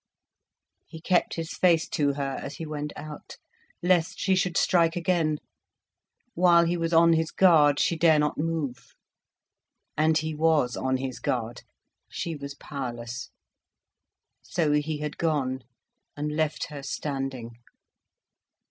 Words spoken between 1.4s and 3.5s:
face to her as he went out,